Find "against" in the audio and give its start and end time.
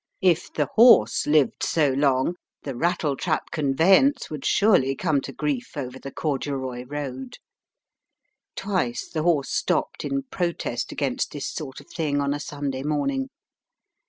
10.91-11.33